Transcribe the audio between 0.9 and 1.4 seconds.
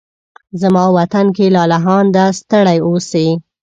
وطن